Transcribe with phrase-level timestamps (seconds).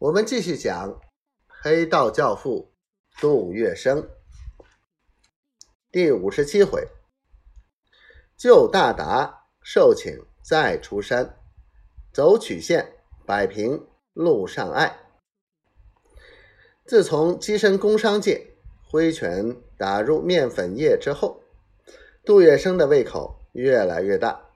[0.00, 1.00] 我们继续讲
[1.48, 2.72] 黑道教父
[3.20, 4.06] 杜月笙
[5.90, 6.86] 第五十七回，
[8.36, 11.36] 救大达受请再出山，
[12.12, 12.92] 走曲线
[13.26, 15.00] 摆平路上爱。
[16.84, 18.54] 自从跻身工商界，
[18.88, 21.42] 挥拳打入面粉业之后，
[22.24, 24.48] 杜月笙的胃口越来越大，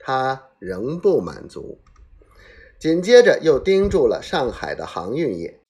[0.00, 1.80] 他仍不满足。
[2.82, 5.60] 紧接着又盯住了上海的航运业。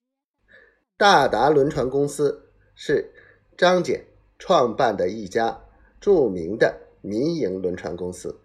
[0.96, 3.12] 大达轮船公司是
[3.54, 4.00] 张謇
[4.38, 5.62] 创办的一家
[6.00, 8.40] 著名的民营轮船公司。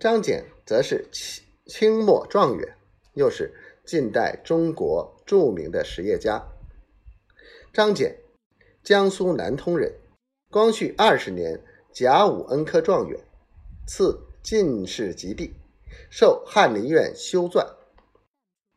[0.00, 2.76] 张謇则是清清末状元，
[3.14, 6.44] 又是近代中国著名的实业家。
[7.72, 8.12] 张謇，
[8.82, 9.94] 江苏南通人，
[10.50, 11.62] 光绪二十年
[11.92, 13.20] 甲午恩科状元，
[13.86, 15.54] 赐进士及第。
[16.10, 17.66] 受翰林院修撰。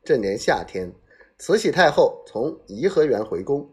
[0.03, 0.93] 这年夏天，
[1.37, 3.69] 慈禧太后从颐和园回宫，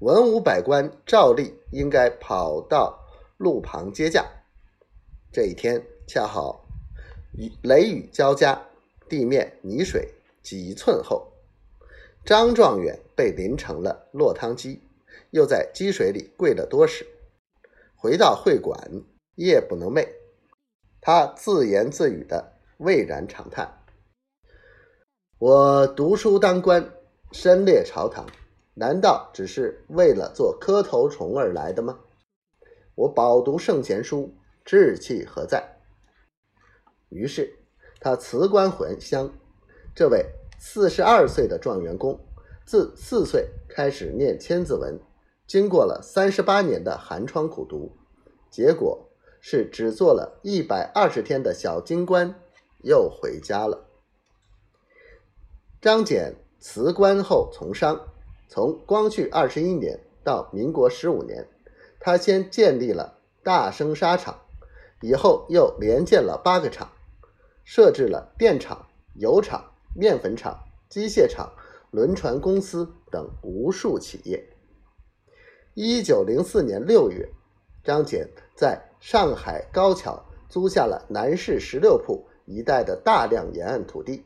[0.00, 2.98] 文武百官照例应该跑到
[3.38, 4.26] 路旁接驾。
[5.32, 6.66] 这一天恰好
[7.32, 8.66] 雨雷雨交加，
[9.08, 11.32] 地面泥水几寸厚，
[12.24, 14.82] 张状元被淋成了落汤鸡，
[15.30, 17.06] 又在积水里跪了多时。
[17.96, 19.02] 回到会馆，
[19.36, 20.06] 夜不能寐，
[21.00, 22.51] 他自言自语的。
[22.82, 23.78] 蔚然长叹
[25.38, 26.92] ：“我读书当官，
[27.30, 28.26] 身列朝堂，
[28.74, 32.00] 难道只是为了做磕头虫而来的吗？
[32.96, 35.76] 我饱读圣贤书，志气何在？”
[37.08, 37.56] 于是
[38.00, 39.32] 他辞官还乡。
[39.94, 40.26] 这位
[40.58, 42.18] 四十二岁的状元公，
[42.66, 44.98] 自四岁开始念千字文，
[45.46, 47.96] 经过了三十八年的寒窗苦读，
[48.50, 49.08] 结果
[49.40, 52.34] 是只做了一百二十天的小京官。
[52.82, 53.86] 又回家了。
[55.80, 58.08] 张謇辞官后从商，
[58.48, 61.48] 从光绪二十一年到民国十五年，
[61.98, 64.38] 他先建立了大生纱厂，
[65.00, 66.92] 以后又连建了八个厂，
[67.64, 70.56] 设置了电厂、油厂、面粉厂、
[70.88, 71.52] 机械厂、
[71.90, 74.48] 轮船公司等无数企业。
[75.74, 77.28] 一九零四年六月，
[77.82, 82.24] 张謇在上海高桥租下了南市十六铺。
[82.44, 84.24] 一带的大量沿岸土地，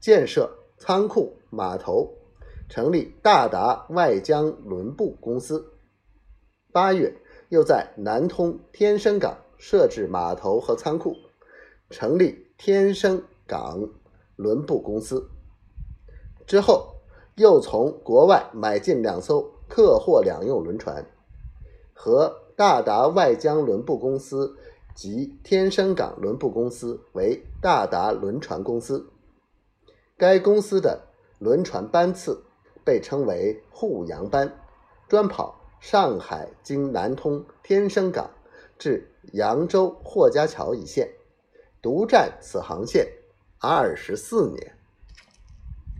[0.00, 2.12] 建设仓库、码头，
[2.68, 5.72] 成立大达外江轮部公司。
[6.72, 7.14] 八月，
[7.48, 11.16] 又在南通天生港设置码头和仓库，
[11.90, 13.88] 成立天生港
[14.36, 15.28] 轮部公司。
[16.46, 16.94] 之后，
[17.36, 21.04] 又从国外买进两艘客货两用轮船，
[21.94, 24.56] 和大达外江轮部公司。
[24.98, 29.08] 即天生港轮部公司为大达轮船公司，
[30.16, 31.00] 该公司的
[31.38, 32.42] 轮船班次
[32.84, 34.52] 被称为沪扬班，
[35.08, 38.28] 专跑上海经南通天生港
[38.76, 41.08] 至扬州霍家桥一线，
[41.80, 43.06] 独占此航线
[43.60, 44.77] 二十四年。